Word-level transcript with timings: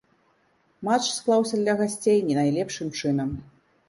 Матч 0.87 1.05
склаўся 1.17 1.59
для 1.59 1.75
гасцей 1.81 2.19
не 2.31 2.35
найлепшым 2.39 2.87
чынам. 3.03 3.29